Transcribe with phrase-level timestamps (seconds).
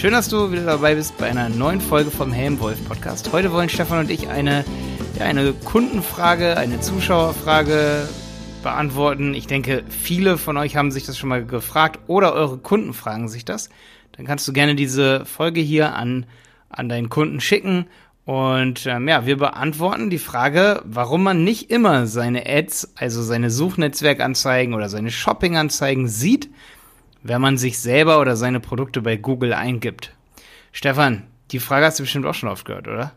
[0.00, 3.34] Schön, dass du wieder dabei bist bei einer neuen Folge vom Helmwolf Podcast.
[3.34, 4.64] Heute wollen Stefan und ich eine,
[5.18, 8.08] ja, eine Kundenfrage, eine Zuschauerfrage
[8.62, 9.34] beantworten.
[9.34, 13.28] Ich denke, viele von euch haben sich das schon mal gefragt oder eure Kunden fragen
[13.28, 13.68] sich das.
[14.12, 16.24] Dann kannst du gerne diese Folge hier an,
[16.70, 17.84] an deinen Kunden schicken.
[18.24, 23.50] Und ähm, ja, wir beantworten die Frage, warum man nicht immer seine Ads, also seine
[23.50, 26.48] Suchnetzwerkanzeigen oder seine Shoppinganzeigen sieht,
[27.22, 30.14] wenn man sich selber oder seine Produkte bei Google eingibt.
[30.72, 33.12] Stefan, die Frage hast du bestimmt auch schon oft gehört, oder?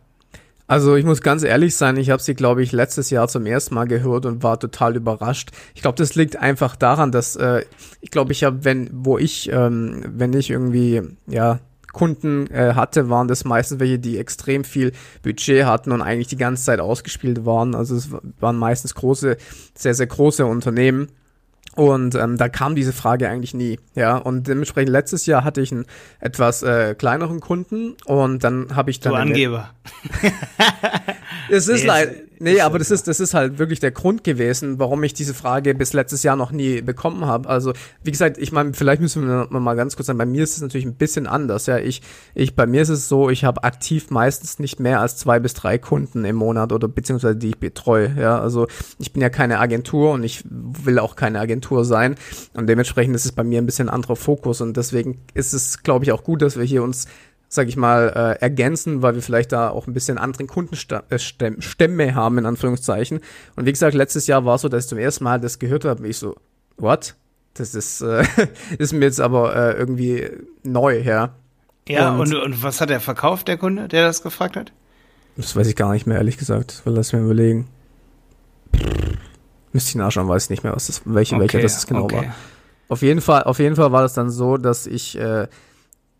[0.66, 3.76] Also ich muss ganz ehrlich sein, ich habe sie, glaube ich, letztes Jahr zum ersten
[3.76, 5.52] Mal gehört und war total überrascht.
[5.76, 7.66] Ich glaube, das liegt einfach daran, dass äh,
[8.02, 11.60] ich glaube, ich habe, wenn, wo ich, ähm, wenn ich irgendwie, ja,
[11.92, 16.38] Kunden äh, hatte, waren das meistens welche, die extrem viel Budget hatten und eigentlich die
[16.38, 17.76] ganze Zeit ausgespielt waren.
[17.76, 19.38] Also es waren meistens große,
[19.76, 21.10] sehr, sehr große Unternehmen.
[21.76, 24.18] Und ähm, da kam diese Frage eigentlich nie, ja.
[24.18, 25.86] Und dementsprechend letztes Jahr hatte ich einen
[26.20, 29.14] etwas äh, kleineren Kunden und dann habe ich dann.
[29.14, 29.70] Du Angeber.
[31.50, 32.12] es ist leider.
[32.44, 35.74] Nee, aber das ist, das ist halt wirklich der Grund gewesen, warum ich diese Frage
[35.76, 37.48] bis letztes Jahr noch nie bekommen habe.
[37.48, 37.72] Also,
[38.04, 40.62] wie gesagt, ich meine, vielleicht müssen wir mal ganz kurz sagen, bei mir ist es
[40.62, 41.68] natürlich ein bisschen anders.
[41.68, 42.02] Ja, ich,
[42.36, 45.54] ich, bei mir ist es so, ich habe aktiv meistens nicht mehr als zwei bis
[45.54, 48.14] drei Kunden im Monat oder beziehungsweise die ich betreue.
[48.20, 48.68] Ja, also
[49.00, 52.16] ich bin ja keine Agentur und ich will auch keine Agentur sein.
[52.54, 56.04] Und dementsprechend ist es bei mir ein bisschen anderer Fokus und deswegen ist es, glaube
[56.04, 57.08] ich, auch gut, dass wir hier uns
[57.54, 62.14] sag ich mal, äh, ergänzen, weil wir vielleicht da auch ein bisschen anderen Kundenstämme äh,
[62.14, 63.20] haben, in Anführungszeichen.
[63.56, 65.86] Und wie gesagt, letztes Jahr war es so, dass ich zum ersten Mal das gehört
[65.86, 66.36] habe, ich so,
[66.78, 67.16] what?
[67.54, 68.24] Das ist, äh,
[68.80, 70.30] ist mir jetzt aber äh, irgendwie
[70.64, 71.36] neu, ja.
[71.88, 74.72] Ja, und, und, und was hat er verkauft, der Kunde, der das gefragt hat?
[75.36, 76.82] Das weiß ich gar nicht mehr, ehrlich gesagt.
[76.86, 77.68] Will das mir überlegen.
[79.74, 82.16] Müsste ich nachschauen, weiß ich nicht mehr, was das, welche, okay, welcher das genau okay.
[82.16, 82.36] war.
[82.90, 85.48] Auf jeden Fall, auf jeden Fall war das dann so, dass ich äh,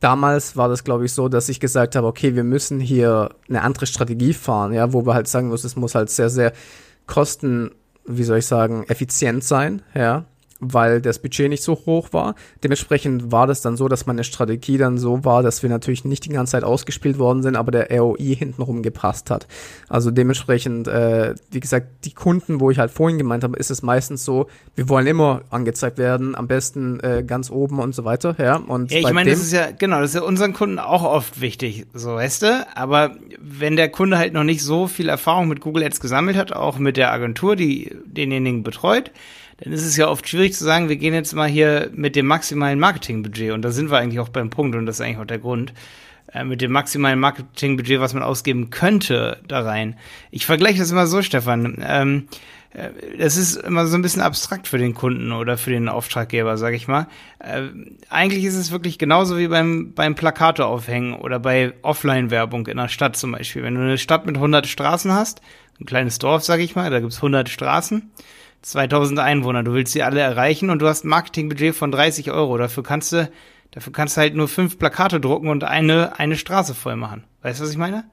[0.04, 3.62] damals war das, glaube ich, so, dass ich gesagt habe, okay, wir müssen hier eine
[3.62, 6.54] andere Strategie fahren, ja, wo wir halt sagen müssen, es muss halt sehr, sehr
[7.08, 7.72] kosten,
[8.06, 10.26] wie soll ich sagen, effizient sein, ja
[10.72, 12.36] weil das Budget nicht so hoch war.
[12.64, 16.26] Dementsprechend war das dann so, dass meine Strategie dann so war, dass wir natürlich nicht
[16.26, 19.48] die ganze Zeit ausgespielt worden sind, aber der ROI hintenrum gepasst hat.
[19.90, 23.82] Also dementsprechend, äh, wie gesagt, die Kunden, wo ich halt vorhin gemeint habe, ist es
[23.82, 28.36] meistens so, wir wollen immer angezeigt werden, am besten äh, ganz oben und so weiter,
[28.40, 28.56] ja.
[28.56, 31.42] Und ja, ich meine, das ist ja, genau, das ist ja unseren Kunden auch oft
[31.42, 35.62] wichtig, so weißt du, aber wenn der Kunde halt noch nicht so viel Erfahrung mit
[35.62, 39.12] Google Ads gesammelt hat, auch mit der Agentur, die denjenigen betreut,
[39.64, 42.26] dann ist es ja oft schwierig zu sagen, wir gehen jetzt mal hier mit dem
[42.26, 43.52] maximalen Marketingbudget.
[43.52, 45.74] Und da sind wir eigentlich auch beim Punkt und das ist eigentlich auch der Grund.
[46.34, 49.96] Äh, mit dem maximalen Marketingbudget, was man ausgeben könnte, da rein.
[50.32, 51.78] Ich vergleiche das immer so, Stefan.
[51.88, 52.28] Ähm,
[52.74, 56.58] äh, das ist immer so ein bisschen abstrakt für den Kunden oder für den Auftraggeber,
[56.58, 57.08] sag ich mal.
[57.40, 57.68] Äh,
[58.10, 62.90] eigentlich ist es wirklich genauso wie beim, beim Plakate aufhängen oder bei Offline-Werbung in einer
[62.90, 63.64] Stadt zum Beispiel.
[63.64, 65.42] Wenn du eine Stadt mit 100 Straßen hast,
[65.80, 68.12] ein kleines Dorf, sag ich mal, da gibt's 100 Straßen
[68.64, 72.58] 2000 Einwohner, du willst sie alle erreichen und du hast ein Marketingbudget von 30 Euro.
[72.58, 73.30] Dafür kannst du,
[73.72, 77.26] dafür kannst du halt nur fünf Plakate drucken und eine, eine Straße voll machen.
[77.42, 78.06] Weißt du, was ich meine?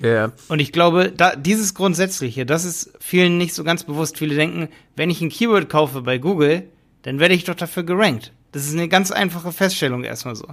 [0.00, 0.08] Ja.
[0.08, 0.32] Yeah.
[0.48, 4.18] Und ich glaube, da, dieses Grundsätzliche, das ist vielen nicht so ganz bewusst.
[4.18, 6.68] Viele denken, wenn ich ein Keyword kaufe bei Google,
[7.02, 8.32] dann werde ich doch dafür gerankt.
[8.52, 10.46] Das ist eine ganz einfache Feststellung erstmal so.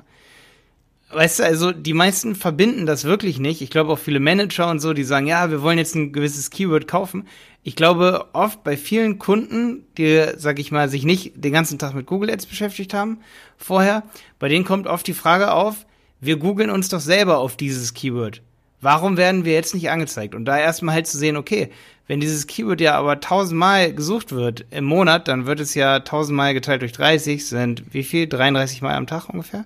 [1.11, 3.61] Weißt du, also die meisten verbinden das wirklich nicht.
[3.61, 6.51] Ich glaube auch viele Manager und so, die sagen, ja, wir wollen jetzt ein gewisses
[6.51, 7.27] Keyword kaufen.
[7.63, 11.95] Ich glaube oft bei vielen Kunden, die, sag ich mal, sich nicht den ganzen Tag
[11.95, 13.19] mit Google Ads beschäftigt haben
[13.57, 14.03] vorher,
[14.37, 15.85] bei denen kommt oft die Frage auf,
[16.21, 18.41] wir googeln uns doch selber auf dieses Keyword.
[18.81, 20.35] Warum werden wir jetzt nicht angezeigt?
[20.35, 21.69] Und da erstmal halt zu sehen, okay,
[22.07, 26.53] wenn dieses Keyword ja aber tausendmal gesucht wird im Monat, dann wird es ja tausendmal
[26.53, 28.27] geteilt durch 30, sind wie viel?
[28.27, 29.65] 33 Mal am Tag ungefähr?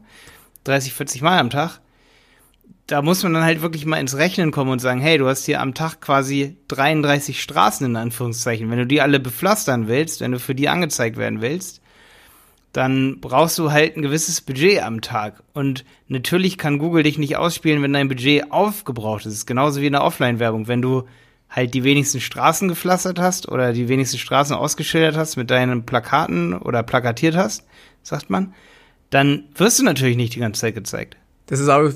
[0.64, 1.80] 30, 40 Mal am Tag,
[2.88, 5.46] da muss man dann halt wirklich mal ins Rechnen kommen und sagen, hey, du hast
[5.46, 8.70] hier am Tag quasi 33 Straßen in Anführungszeichen.
[8.70, 11.82] Wenn du die alle bepflastern willst, wenn du für die angezeigt werden willst,
[12.74, 15.44] dann brauchst du halt ein gewisses Budget am Tag.
[15.54, 19.46] Und natürlich kann Google dich nicht ausspielen, wenn dein Budget aufgebraucht ist.
[19.46, 20.68] Genauso wie in der Offline-Werbung.
[20.68, 21.04] Wenn du
[21.50, 26.54] halt die wenigsten Straßen gepflastert hast oder die wenigsten Straßen ausgeschildert hast mit deinen Plakaten
[26.58, 27.64] oder plakatiert hast,
[28.02, 28.56] sagt man,
[29.14, 31.18] dann wirst du natürlich nicht die ganze Zeit gezeigt.
[31.48, 31.90] Das ist auch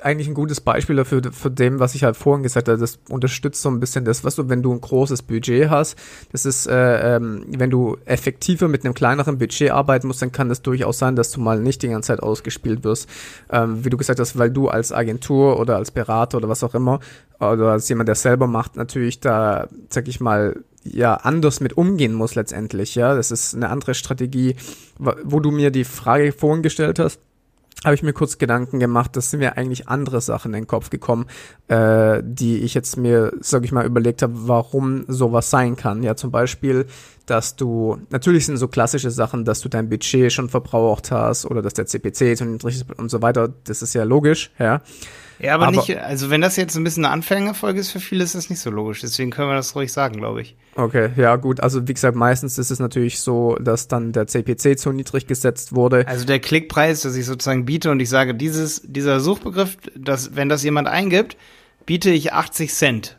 [0.00, 2.78] eigentlich ein gutes Beispiel dafür, für dem, was ich halt vorhin gesagt habe.
[2.78, 5.98] Das unterstützt so ein bisschen das, was du, wenn du ein großes Budget hast,
[6.30, 10.50] das ist, äh, ähm, wenn du effektiver mit einem kleineren Budget arbeiten musst, dann kann
[10.52, 13.08] es durchaus sein, dass du mal nicht die ganze Zeit ausgespielt wirst.
[13.50, 16.74] Ähm, wie du gesagt hast, weil du als Agentur oder als Berater oder was auch
[16.74, 17.00] immer,
[17.40, 22.12] oder als jemand, der selber macht, natürlich da, sag ich mal, ja anders mit umgehen
[22.12, 23.14] muss letztendlich, ja.
[23.14, 24.56] Das ist eine andere Strategie,
[24.98, 27.20] wo du mir die Frage vorhin gestellt hast.
[27.84, 30.90] habe ich mir kurz Gedanken gemacht, das sind mir eigentlich andere Sachen in den Kopf
[30.90, 31.26] gekommen,
[31.68, 36.02] äh, die ich jetzt mir, sag ich mal, überlegt habe, warum sowas sein kann.
[36.02, 36.86] Ja, zum Beispiel,
[37.26, 41.62] dass du, natürlich sind so klassische Sachen, dass du dein Budget schon verbraucht hast oder
[41.62, 44.80] dass der CPC zu niedrig ist und so weiter, das ist ja logisch, ja.
[45.38, 48.24] Ja, aber, aber, nicht, also wenn das jetzt ein bisschen eine Anfängerfolge ist für viele,
[48.24, 49.00] ist das nicht so logisch.
[49.00, 50.56] Deswegen können wir das ruhig sagen, glaube ich.
[50.76, 51.60] Okay, ja gut.
[51.60, 55.74] Also wie gesagt, meistens ist es natürlich so, dass dann der CPC zu niedrig gesetzt
[55.74, 56.06] wurde.
[56.06, 60.48] Also der Klickpreis, dass ich sozusagen biete und ich sage, dieses, dieser Suchbegriff, dass, wenn
[60.48, 61.36] das jemand eingibt,
[61.86, 63.18] biete ich 80 Cent.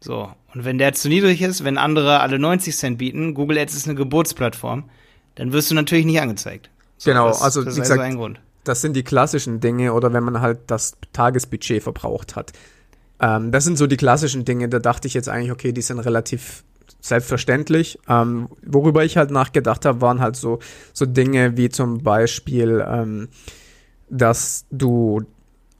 [0.00, 0.30] So.
[0.54, 3.86] Und wenn der zu niedrig ist, wenn andere alle 90 Cent bieten, Google Ads ist
[3.86, 4.84] eine Geburtsplattform,
[5.34, 6.70] dann wirst du natürlich nicht angezeigt.
[6.98, 9.92] So, genau, das, also das wie gesagt, also ein Grund das sind die klassischen Dinge
[9.92, 12.52] oder wenn man halt das Tagesbudget verbraucht hat.
[13.20, 16.00] Ähm, das sind so die klassischen Dinge, da dachte ich jetzt eigentlich, okay, die sind
[16.00, 16.64] relativ
[17.00, 17.98] selbstverständlich.
[18.08, 20.58] Ähm, worüber ich halt nachgedacht habe, waren halt so,
[20.92, 23.28] so Dinge wie zum Beispiel, ähm,
[24.08, 25.22] dass du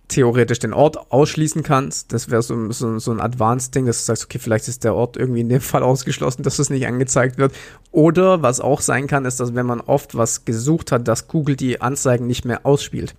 [0.08, 2.12] theoretisch den Ort ausschließen kannst.
[2.12, 5.16] Das wäre so, so, so ein Advanced-Ding, dass du sagst, okay, vielleicht ist der Ort
[5.16, 7.54] irgendwie in dem Fall ausgeschlossen, dass es nicht angezeigt wird.
[7.90, 11.56] Oder was auch sein kann, ist, dass wenn man oft was gesucht hat, dass Google
[11.56, 13.14] die Anzeigen nicht mehr ausspielt.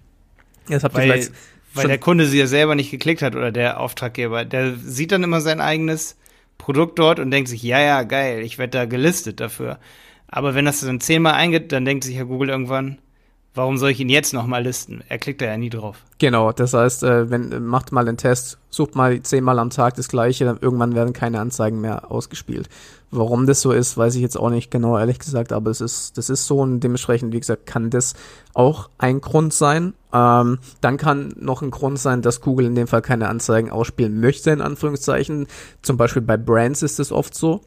[0.68, 1.32] Jetzt habt ihr vielleicht
[1.78, 4.46] weil der Kunde sie ja selber nicht geklickt hat oder der Auftraggeber.
[4.46, 6.18] Der sieht dann immer sein eigenes
[6.58, 9.80] Produkt dort und denkt sich, ja, ja, geil, ich werde da gelistet dafür.
[10.28, 12.98] Aber wenn das dann zehnmal eingeht, dann denkt sich ja Google irgendwann,
[13.54, 15.04] warum soll ich ihn jetzt nochmal listen?
[15.10, 16.04] Er klickt da ja nie drauf.
[16.20, 20.08] Genau, das heißt, äh, wenn, macht mal einen Test, sucht mal zehnmal am Tag das
[20.08, 22.70] gleiche, dann irgendwann werden keine Anzeigen mehr ausgespielt.
[23.10, 26.18] Warum das so ist, weiß ich jetzt auch nicht genau, ehrlich gesagt, aber es ist,
[26.18, 28.14] das ist so und dementsprechend, wie gesagt, kann das
[28.54, 29.94] auch ein Grund sein.
[30.14, 34.20] Ähm, dann kann noch ein Grund sein, dass Google in dem Fall keine Anzeigen ausspielen
[34.20, 35.48] möchte, in Anführungszeichen.
[35.82, 37.62] Zum Beispiel bei Brands ist es oft so.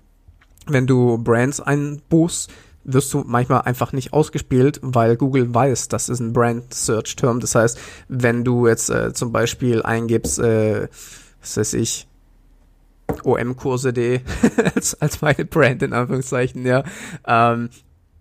[0.66, 2.50] Wenn du Brands einbuchst,
[2.84, 7.40] wirst du manchmal einfach nicht ausgespielt, weil Google weiß, das ist ein Brand Search Term.
[7.40, 7.78] Das heißt,
[8.08, 10.88] wenn du jetzt äh, zum Beispiel eingibst, äh,
[11.40, 12.06] was weiß ich,
[13.24, 14.20] OM-Kurse.de
[14.74, 16.84] als, als meine Brand in Anführungszeichen, ja,
[17.26, 17.70] ähm,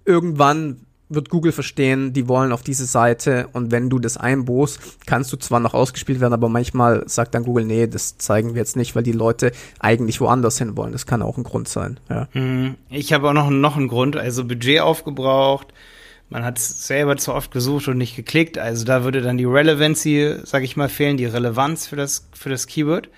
[0.06, 5.34] irgendwann wird Google verstehen, die wollen auf diese Seite und wenn du das einbuchst, kannst
[5.34, 8.76] du zwar noch ausgespielt werden, aber manchmal sagt dann Google, nee, das zeigen wir jetzt
[8.76, 10.92] nicht, weil die Leute eigentlich woanders hin wollen.
[10.92, 12.00] Das kann auch ein Grund sein.
[12.10, 12.28] Ja.
[12.34, 12.76] Mhm.
[12.90, 15.74] Ich habe auch noch, noch einen Grund, also Budget aufgebraucht.
[16.30, 18.60] Man hat selber zu oft gesucht und nicht geklickt.
[18.60, 22.50] Also da würde dann die Relevancy, sag ich mal, fehlen, die Relevanz für das, für
[22.50, 23.10] das Keyword,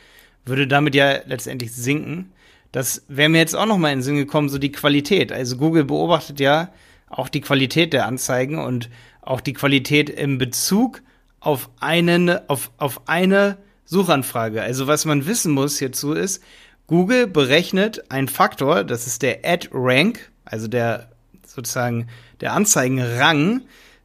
[0.45, 2.31] würde damit ja letztendlich sinken.
[2.71, 5.33] Das wäre mir jetzt auch noch mal in den Sinn gekommen, so die Qualität.
[5.33, 6.69] Also Google beobachtet ja,
[7.11, 8.89] auch die Qualität der Anzeigen und
[9.21, 11.01] auch die Qualität im Bezug
[11.39, 14.61] auf einen, auf, auf eine Suchanfrage.
[14.61, 16.41] Also was man wissen muss hierzu ist,
[16.87, 21.09] Google berechnet einen Faktor, das ist der Ad Rank, also der
[21.45, 22.07] sozusagen
[22.39, 23.61] der Anzeigenrang,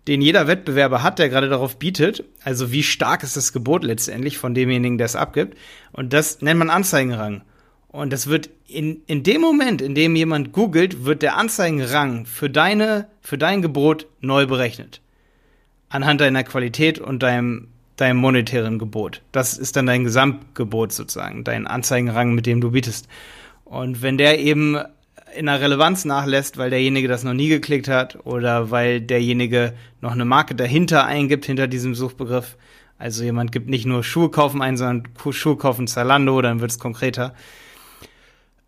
[0.07, 2.25] den jeder Wettbewerber hat, der gerade darauf bietet.
[2.45, 5.57] Also wie stark ist das Gebot letztendlich von demjenigen, der es abgibt.
[5.93, 7.43] Und das nennt man Anzeigenrang.
[7.97, 12.51] Und das wird in, in dem Moment, in dem jemand googelt, wird der Anzeigenrang für
[12.51, 15.01] deine, für dein Gebot neu berechnet.
[15.89, 19.23] Anhand deiner Qualität und deinem, deinem monetären Gebot.
[19.33, 23.09] Das ist dann dein Gesamtgebot sozusagen, dein Anzeigenrang, mit dem du bietest.
[23.65, 24.77] Und wenn der eben
[25.35, 30.13] in der Relevanz nachlässt, weil derjenige das noch nie geklickt hat oder weil derjenige noch
[30.13, 32.59] eine Marke dahinter eingibt, hinter diesem Suchbegriff.
[32.99, 36.79] Also jemand gibt nicht nur Schuhe kaufen ein, sondern Schuhe kaufen Zalando, dann wird es
[36.79, 37.33] konkreter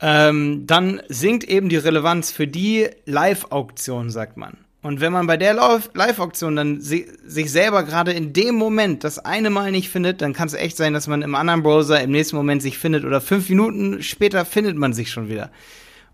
[0.00, 4.58] ähm, dann sinkt eben die Relevanz für die Live-Auktion, sagt man.
[4.80, 9.50] Und wenn man bei der Live-Auktion dann sich selber gerade in dem Moment das eine
[9.50, 12.36] Mal nicht findet, dann kann es echt sein, dass man im anderen Browser im nächsten
[12.36, 15.50] Moment sich findet oder fünf Minuten später findet man sich schon wieder.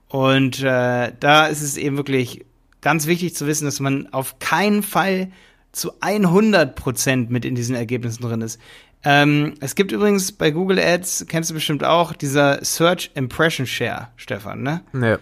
[0.09, 2.47] Und äh, da ist es eben wirklich
[2.81, 5.31] ganz wichtig zu wissen, dass man auf keinen Fall
[5.73, 8.59] zu 100 Prozent mit in diesen Ergebnissen drin ist.
[9.05, 14.09] Ähm, es gibt übrigens bei Google Ads, kennst du bestimmt auch, dieser Search Impression Share,
[14.17, 14.81] Stefan, ne?
[14.95, 15.19] Ja.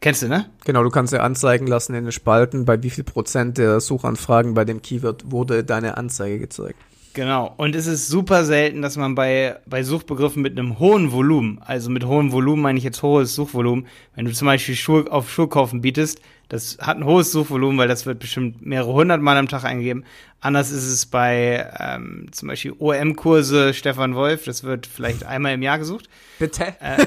[0.00, 0.48] Kennst du, ne?
[0.64, 4.54] Genau, du kannst ja anzeigen lassen in den Spalten, bei wie viel Prozent der Suchanfragen
[4.54, 6.78] bei dem Keyword wurde deine Anzeige gezeigt.
[7.18, 7.52] Genau.
[7.56, 11.90] Und es ist super selten, dass man bei, bei Suchbegriffen mit einem hohen Volumen, also
[11.90, 15.48] mit hohem Volumen meine ich jetzt hohes Suchvolumen, wenn du zum Beispiel Schuhe auf Schuhe
[15.48, 19.48] kaufen bietest, das hat ein hohes Suchvolumen, weil das wird bestimmt mehrere hundert Mal am
[19.48, 20.04] Tag eingegeben.
[20.40, 25.62] Anders ist es bei ähm, zum Beispiel OM-Kurse Stefan Wolf, das wird vielleicht einmal im
[25.62, 26.08] Jahr gesucht.
[26.38, 26.66] Bitte.
[26.80, 27.04] Äh,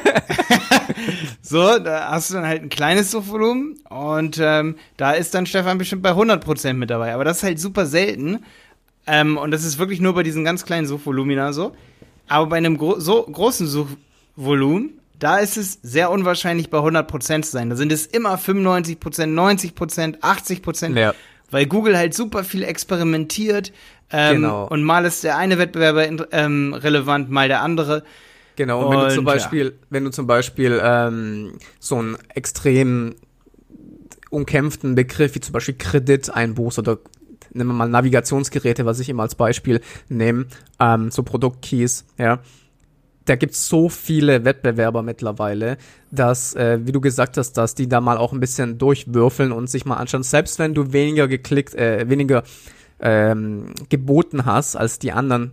[1.42, 5.78] so, da hast du dann halt ein kleines Suchvolumen und ähm, da ist dann Stefan
[5.78, 7.14] bestimmt bei 100 Prozent mit dabei.
[7.14, 8.44] Aber das ist halt super selten
[9.08, 11.76] ähm, und das ist wirklich nur bei diesen ganz kleinen Suchvolumina so.
[12.28, 17.52] Aber bei einem gro so großen Suchvolumen da ist es sehr unwahrscheinlich bei 100% zu
[17.52, 17.70] sein.
[17.70, 21.00] Da sind es immer 95%, 90%, 80%.
[21.00, 21.14] Ja.
[21.52, 23.72] weil Google halt super viel experimentiert
[24.10, 24.68] ähm, genau.
[24.68, 28.04] und mal ist der eine Wettbewerber ähm, relevant, mal der andere.
[28.56, 29.88] Genau, und wenn du zum Beispiel, ja.
[29.90, 33.16] wenn du zum Beispiel ähm, so einen extrem
[34.30, 36.98] umkämpften Begriff wie zum Beispiel Kredit einbuchst oder
[37.54, 40.46] nehmen wir mal Navigationsgeräte, was ich immer als Beispiel nehme,
[40.80, 42.40] ähm, so Produktkeys, ja,
[43.26, 45.78] da gibt's so viele Wettbewerber mittlerweile,
[46.10, 49.70] dass, äh, wie du gesagt hast, dass die da mal auch ein bisschen durchwürfeln und
[49.70, 50.24] sich mal anschauen.
[50.24, 52.44] Selbst wenn du weniger geklickt, äh, weniger
[53.00, 55.52] ähm, geboten hast als die anderen,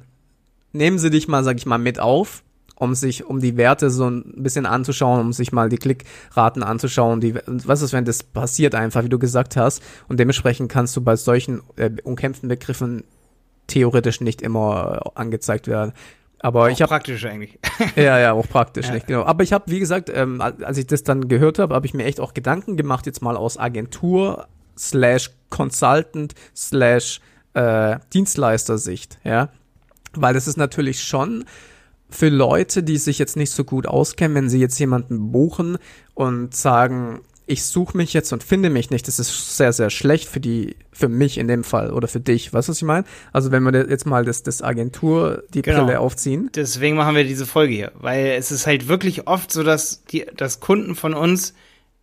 [0.72, 2.42] nehmen sie dich mal, sag ich mal, mit auf,
[2.78, 7.20] um sich, um die Werte so ein bisschen anzuschauen, um sich mal die Klickraten anzuschauen.
[7.20, 9.82] Die, was ist, wenn das passiert einfach, wie du gesagt hast?
[10.08, 13.04] Und dementsprechend kannst du bei solchen äh, umkämpften Begriffen
[13.66, 15.92] theoretisch nicht immer angezeigt werden.
[16.40, 17.58] Aber auch ich habe praktisch eigentlich.
[17.97, 18.94] ja, ja, auch praktisch, ja.
[18.94, 19.25] nicht genau.
[19.25, 22.04] Aber ich habe, wie gesagt, ähm, als ich das dann gehört habe, habe ich mir
[22.04, 24.47] echt auch Gedanken gemacht, jetzt mal aus Agentur
[24.78, 27.20] slash Consultant slash
[27.54, 29.49] äh, Dienstleister-Sicht, ja,
[30.14, 31.44] weil das ist natürlich schon
[32.10, 35.78] für Leute, die sich jetzt nicht so gut auskennen, wenn sie jetzt jemanden buchen
[36.14, 40.28] und sagen, ich suche mich jetzt und finde mich nicht, das ist sehr, sehr schlecht
[40.28, 42.52] für die, für mich in dem Fall oder für dich.
[42.52, 43.06] Weißt du, was ich meine?
[43.32, 45.86] Also wenn wir jetzt mal das, das Agentur, die genau.
[45.86, 46.50] Brille aufziehen.
[46.54, 50.26] Deswegen machen wir diese Folge hier, weil es ist halt wirklich oft so, dass die,
[50.36, 51.54] dass Kunden von uns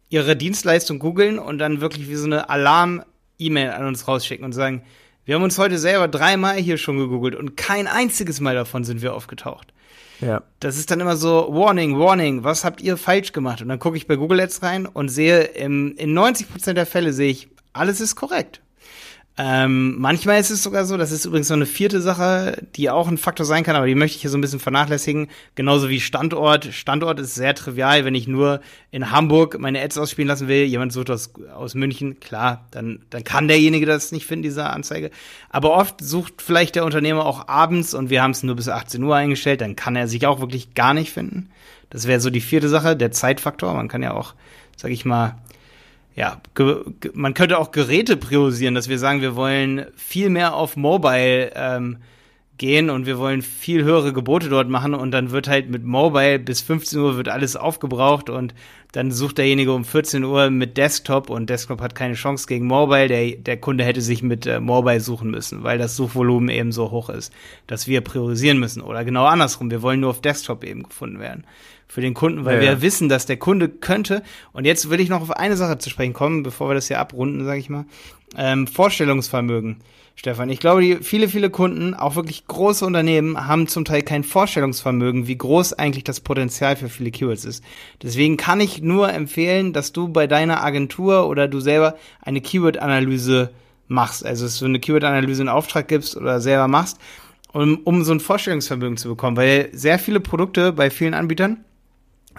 [0.09, 4.81] ihre Dienstleistung googeln und dann wirklich wie so eine Alarm-E-Mail an uns rausschicken und sagen,
[5.25, 9.01] wir haben uns heute selber dreimal hier schon gegoogelt und kein einziges Mal davon sind
[9.01, 9.74] wir aufgetaucht.
[10.22, 10.44] Ja.
[10.60, 13.62] Das ist dann immer so, Warning, Warning, was habt ihr falsch gemacht?
[13.62, 17.12] Und dann gucke ich bei Google Ads rein und sehe, im, in 90% der Fälle
[17.12, 18.62] sehe ich, alles ist korrekt.
[19.38, 23.10] Ähm, manchmal ist es sogar so, das ist übrigens noch eine vierte Sache, die auch
[23.10, 25.27] ein Faktor sein kann, aber die möchte ich hier so ein bisschen vernachlässigen.
[25.56, 26.70] Genauso wie Standort.
[26.72, 28.62] Standort ist sehr trivial, wenn ich nur
[28.92, 30.63] in Hamburg meine Ads ausspielen lassen will.
[30.63, 35.12] Jemand sucht aus, aus München, klar, dann, dann kann derjenige das nicht finden, diese Anzeige.
[35.50, 39.04] Aber oft sucht vielleicht der Unternehmer auch abends und wir haben es nur bis 18
[39.04, 41.50] Uhr eingestellt, dann kann er sich auch wirklich gar nicht finden.
[41.89, 43.74] Das wäre so die vierte Sache, der Zeitfaktor.
[43.74, 44.34] Man kann ja auch,
[44.77, 45.36] sag ich mal,
[46.15, 46.41] ja,
[47.13, 51.98] man könnte auch Geräte priorisieren, dass wir sagen, wir wollen viel mehr auf Mobile ähm,
[52.57, 56.39] gehen und wir wollen viel höhere Gebote dort machen und dann wird halt mit Mobile
[56.39, 58.55] bis 15 Uhr wird alles aufgebraucht und
[58.93, 63.10] dann sucht derjenige um 14 Uhr mit Desktop und Desktop hat keine Chance gegen Mobile.
[63.10, 66.91] Der, der Kunde hätte sich mit äh, Mobile suchen müssen, weil das Suchvolumen eben so
[66.91, 67.34] hoch ist,
[67.67, 68.81] dass wir priorisieren müssen.
[68.81, 71.43] Oder genau andersrum, wir wollen nur auf Desktop eben gefunden werden
[71.88, 74.24] für den Kunden, weil ja, wir wissen, dass der Kunde könnte.
[74.54, 77.00] Und jetzt will ich noch auf eine Sache zu sprechen kommen, bevor wir das hier
[77.00, 77.86] abrunden, sage ich mal.
[78.38, 79.77] Ähm, Vorstellungsvermögen,
[80.15, 80.50] Stefan.
[80.50, 85.27] Ich glaube, die, viele, viele Kunden, auch wirklich große Unternehmen, haben zum Teil kein Vorstellungsvermögen,
[85.27, 87.63] wie groß eigentlich das Potenzial für viele Keywords ist.
[88.01, 93.51] Deswegen kann ich nur empfehlen, dass du bei deiner Agentur oder du selber eine Keyword-Analyse
[93.88, 94.25] machst.
[94.25, 96.98] Also, dass du eine Keyword-Analyse in Auftrag gibst oder selber machst,
[97.54, 99.38] um, um so ein Vorstellungsvermögen zu bekommen.
[99.38, 101.63] Weil sehr viele Produkte bei vielen Anbietern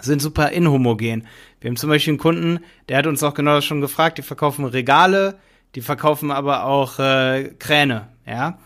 [0.01, 1.27] sind super inhomogen.
[1.59, 4.23] Wir haben zum Beispiel einen Kunden, der hat uns auch genau das schon gefragt, die
[4.23, 5.37] verkaufen Regale,
[5.75, 8.57] die verkaufen aber auch äh, Kräne, ja.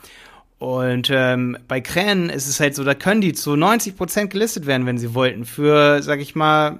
[0.59, 4.67] Und ähm, bei Kränen ist es halt so, da können die zu 90 Prozent gelistet
[4.67, 6.79] werden, wenn sie wollten, für, sag ich mal,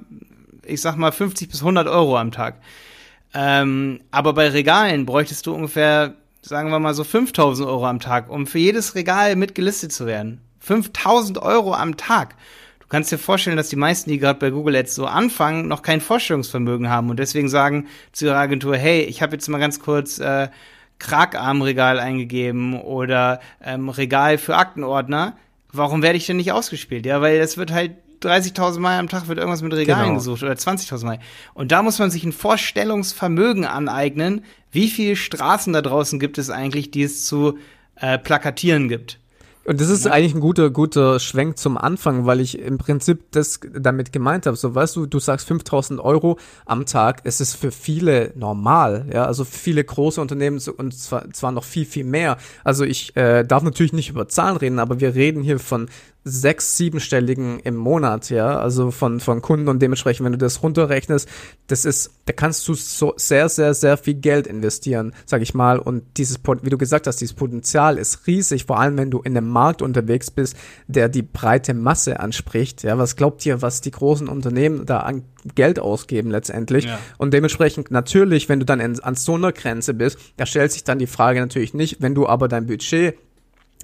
[0.63, 2.61] ich sag mal 50 bis 100 Euro am Tag.
[3.33, 8.29] Ähm, aber bei Regalen bräuchtest du ungefähr, sagen wir mal so 5000 Euro am Tag,
[8.29, 10.41] um für jedes Regal mitgelistet zu werden.
[10.59, 12.35] 5000 Euro am Tag
[12.91, 16.01] kannst dir vorstellen, dass die meisten, die gerade bei Google Ads so anfangen, noch kein
[16.01, 20.19] Vorstellungsvermögen haben und deswegen sagen zu ihrer Agentur, hey, ich habe jetzt mal ganz kurz
[20.19, 20.49] äh,
[20.99, 25.37] Kragarmregal eingegeben oder ähm, Regal für Aktenordner.
[25.71, 27.05] Warum werde ich denn nicht ausgespielt?
[27.05, 30.15] Ja, weil das wird halt 30.000 Mal am Tag wird irgendwas mit Regalen genau.
[30.15, 31.19] gesucht oder 20.000 Mal.
[31.53, 36.49] Und da muss man sich ein Vorstellungsvermögen aneignen, wie viele Straßen da draußen gibt es
[36.49, 37.57] eigentlich, die es zu
[37.95, 39.20] äh, plakatieren gibt.
[39.63, 40.11] Und das ist ja.
[40.11, 44.57] eigentlich ein guter, guter Schwenk zum Anfang, weil ich im Prinzip das damit gemeint habe.
[44.57, 49.25] So, weißt du, du sagst 5000 Euro am Tag, es ist für viele normal, ja,
[49.25, 52.37] also viele große Unternehmen und zwar, zwar noch viel, viel mehr.
[52.63, 55.89] Also ich äh, darf natürlich nicht über Zahlen reden, aber wir reden hier von
[56.23, 61.27] sechs, siebenstelligen im Monat, ja, also von, von Kunden und dementsprechend, wenn du das runterrechnest,
[61.65, 65.79] das ist, da kannst du so sehr, sehr, sehr viel Geld investieren, sag ich mal,
[65.79, 69.35] und dieses, wie du gesagt hast, dieses Potenzial ist riesig, vor allem wenn du in
[69.35, 70.55] einem Markt unterwegs bist,
[70.87, 75.23] der die breite Masse anspricht, ja, was glaubt ihr, was die großen Unternehmen da an
[75.55, 76.85] Geld ausgeben letztendlich?
[76.85, 76.99] Ja.
[77.17, 80.83] und dementsprechend natürlich, wenn du dann in, an so einer Grenze bist, da stellt sich
[80.83, 83.17] dann die Frage natürlich nicht, wenn du aber dein Budget,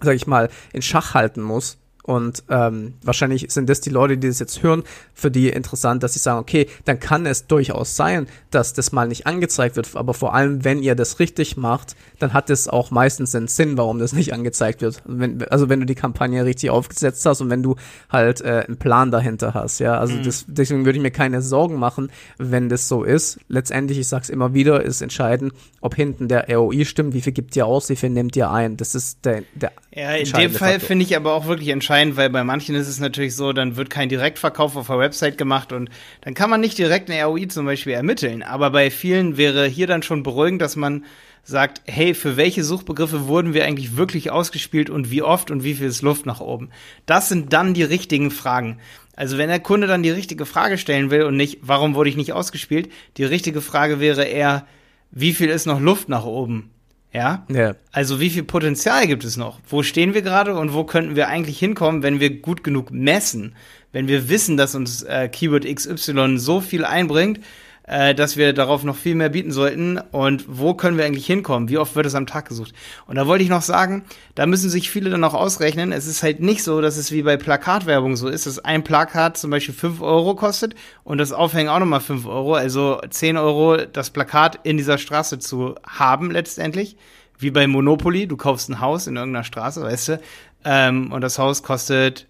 [0.04, 4.30] sag ich mal, in Schach halten musst, Und ähm, wahrscheinlich sind das die Leute, die
[4.30, 4.84] das jetzt hören,
[5.14, 9.10] für die interessant, dass sie sagen, okay, dann kann es durchaus sein, dass das mal
[9.10, 9.94] nicht angezeigt wird.
[9.94, 13.78] Aber vor allem, wenn ihr das richtig macht, dann hat es auch meistens einen Sinn,
[13.78, 15.04] warum das nicht angezeigt wird.
[15.06, 17.76] Wenn, also wenn du die Kampagne richtig aufgesetzt hast und wenn du
[18.10, 19.80] halt äh, einen Plan dahinter hast.
[19.80, 20.24] Ja, also mhm.
[20.24, 23.38] das, deswegen würde ich mir keine Sorgen machen, wenn das so ist.
[23.50, 27.54] Letztendlich, ich sag's immer wieder, ist entscheidend, ob hinten der ROI stimmt, wie viel gibt
[27.58, 28.78] ihr aus, wie viel nehmt ihr ein.
[28.78, 32.30] Das ist der, der ja, in dem Fall finde ich aber auch wirklich entscheidend, weil
[32.30, 35.90] bei manchen ist es natürlich so, dann wird kein Direktverkauf auf der Website gemacht und
[36.22, 38.44] dann kann man nicht direkt eine ROI zum Beispiel ermitteln.
[38.44, 41.04] Aber bei vielen wäre hier dann schon beruhigend, dass man
[41.42, 45.74] sagt, hey, für welche Suchbegriffe wurden wir eigentlich wirklich ausgespielt und wie oft und wie
[45.74, 46.70] viel ist Luft nach oben?
[47.08, 48.78] Das sind dann die richtigen Fragen.
[49.16, 52.18] Also wenn der Kunde dann die richtige Frage stellen will und nicht, warum wurde ich
[52.18, 54.68] nicht ausgespielt, die richtige Frage wäre eher,
[55.10, 56.70] wie viel ist noch Luft nach oben?
[57.14, 57.46] Ja?
[57.50, 57.76] ja.
[57.92, 59.60] Also wie viel Potenzial gibt es noch?
[59.68, 63.56] Wo stehen wir gerade und wo könnten wir eigentlich hinkommen, wenn wir gut genug messen?
[63.92, 67.40] Wenn wir wissen, dass uns äh, Keyword XY so viel einbringt,
[67.88, 71.70] äh, dass wir darauf noch viel mehr bieten sollten und wo können wir eigentlich hinkommen?
[71.70, 72.74] Wie oft wird es am Tag gesucht?
[73.08, 74.04] Und da wollte ich noch sagen,
[74.36, 75.94] da müssen sich viele dann auch ausrechnen.
[75.94, 79.38] Es ist halt nicht so, dass es wie bei Plakatwerbung so ist, dass ein Plakat
[79.38, 83.78] zum Beispiel fünf Euro kostet und das Aufhängen auch nochmal fünf Euro, also zehn Euro
[83.78, 86.98] das Plakat in dieser Straße zu haben letztendlich.
[87.40, 90.20] Wie bei Monopoly, du kaufst ein Haus in irgendeiner Straße, weißt du,
[90.66, 92.28] ähm, und das Haus kostet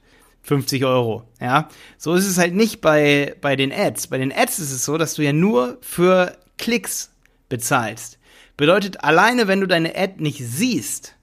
[0.48, 1.30] 50 Euro.
[1.42, 4.08] Ja, so ist es halt nicht bei, bei den Ads.
[4.08, 7.12] Bei den Ads ist es so, dass du ja nur für Klicks
[7.50, 8.18] bezahlst.
[8.56, 11.16] Bedeutet, alleine wenn du deine Ad nicht siehst,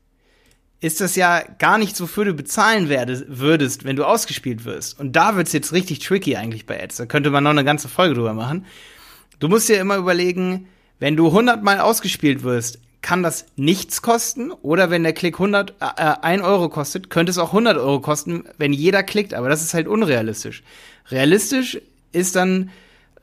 [0.81, 5.01] ist das ja gar nichts, wofür du bezahlen werdest, würdest, wenn du ausgespielt wirst.
[5.01, 6.97] Und da wird's jetzt richtig tricky eigentlich bei Ads.
[6.97, 8.67] Da könnte man noch eine ganze Folge drüber machen.
[9.39, 14.51] Du musst dir immer überlegen, wenn du 100 Mal ausgespielt wirst, kann das nichts kosten.
[14.51, 18.45] Oder wenn der Klick 100, äh, 1 Euro kostet, könnte es auch 100 Euro kosten,
[18.57, 19.35] wenn jeder klickt.
[19.35, 20.63] Aber das ist halt unrealistisch.
[21.11, 21.79] Realistisch
[22.13, 22.71] ist dann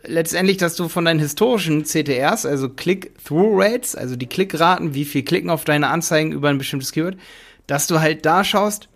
[0.03, 5.49] letztendlich, dass du von deinen historischen CTRs, also Click-Through-Rates, also die Klickraten, wie viel klicken
[5.49, 7.17] auf deine Anzeigen über ein bestimmtes Keyword,
[7.65, 8.87] dass du halt da schaust,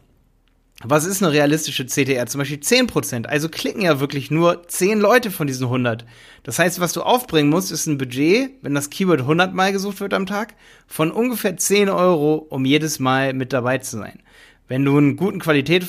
[0.90, 2.26] was ist eine realistische CTR?
[2.28, 3.26] Zum Beispiel 10%.
[3.26, 6.06] Also klicken ja wirklich nur 10 Leute von diesen 100.
[6.44, 10.00] Das heißt, was du aufbringen musst, ist ein Budget, wenn das Keyword 100 Mal gesucht
[10.00, 10.56] wird am Tag,
[10.88, 14.20] von ungefähr 10 Euro, um jedes Mal mit dabei zu sein.
[14.68, 15.86] Wenn du einen guten Qualität,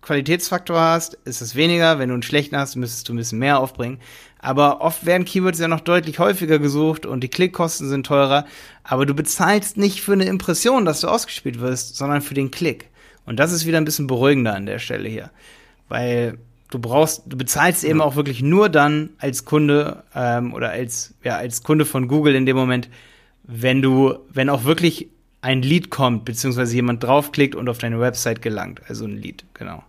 [0.00, 1.98] Qualitätsfaktor hast, ist es weniger.
[1.98, 3.98] Wenn du einen schlechten hast, müsstest du ein bisschen mehr aufbringen.
[4.38, 8.46] Aber oft werden Keywords ja noch deutlich häufiger gesucht und die Klickkosten sind teurer.
[8.82, 12.90] Aber du bezahlst nicht für eine Impression, dass du ausgespielt wirst, sondern für den Klick.
[13.26, 15.30] Und das ist wieder ein bisschen beruhigender an der Stelle hier.
[15.88, 16.38] Weil
[16.70, 21.36] du brauchst, du bezahlst eben auch wirklich nur dann als Kunde ähm, oder als, ja,
[21.36, 22.88] als Kunde von Google in dem Moment,
[23.44, 25.08] wenn du, wenn auch wirklich
[25.40, 28.80] ein Lied kommt, beziehungsweise jemand draufklickt und auf deine Website gelangt.
[28.88, 29.82] Also ein Lied, genau.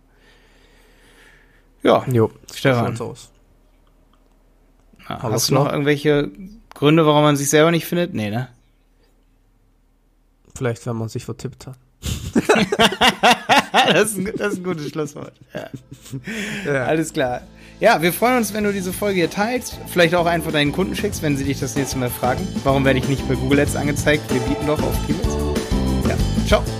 [1.82, 2.98] Ja, jo, Stefan.
[3.00, 3.30] Aus.
[5.08, 6.30] Na, hast du noch irgendwelche
[6.74, 8.12] Gründe, warum man sich selber nicht findet?
[8.12, 8.48] Nee, ne?
[10.54, 11.78] Vielleicht, wenn man sich vertippt hat.
[13.92, 15.32] das, ist ein, das, ist ein, gutes Schlusswort.
[15.54, 15.68] Ja.
[16.64, 16.84] Ja.
[16.84, 17.42] Alles klar.
[17.78, 19.78] Ja, wir freuen uns, wenn du diese Folge hier teilst.
[19.88, 22.46] Vielleicht auch einfach deinen Kunden schickst, wenn sie dich das nächste Mal fragen.
[22.64, 24.22] Warum werde ich nicht bei Google Ads angezeigt?
[24.32, 25.36] Wir bieten doch auf Keywords.
[26.08, 26.16] Ja,
[26.46, 26.75] ciao.